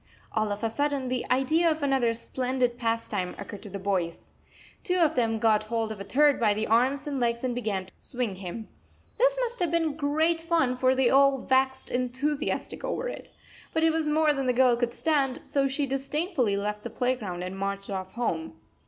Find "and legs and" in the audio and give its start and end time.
7.05-7.53